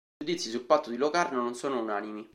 I 0.01 0.25
giudizi 0.25 0.49
sul 0.49 0.61
Patto 0.63 0.89
di 0.89 0.97
Locarno 0.97 1.43
non 1.43 1.53
sono 1.53 1.79
unanimi. 1.79 2.27